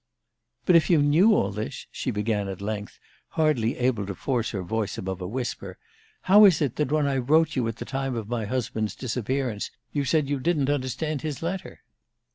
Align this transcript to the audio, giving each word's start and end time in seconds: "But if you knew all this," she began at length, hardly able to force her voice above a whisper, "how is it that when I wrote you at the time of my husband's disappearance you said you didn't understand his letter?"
"But 0.65 0.75
if 0.75 0.89
you 0.89 0.99
knew 1.03 1.35
all 1.35 1.51
this," 1.51 1.85
she 1.91 2.09
began 2.09 2.47
at 2.47 2.59
length, 2.59 2.97
hardly 3.37 3.77
able 3.77 4.07
to 4.07 4.15
force 4.15 4.49
her 4.49 4.63
voice 4.63 4.97
above 4.97 5.21
a 5.21 5.27
whisper, 5.27 5.77
"how 6.23 6.43
is 6.45 6.59
it 6.59 6.77
that 6.77 6.91
when 6.91 7.05
I 7.05 7.17
wrote 7.17 7.55
you 7.55 7.67
at 7.67 7.75
the 7.75 7.85
time 7.85 8.15
of 8.15 8.27
my 8.27 8.45
husband's 8.45 8.95
disappearance 8.95 9.69
you 9.91 10.03
said 10.03 10.27
you 10.27 10.39
didn't 10.39 10.71
understand 10.71 11.21
his 11.21 11.43
letter?" 11.43 11.81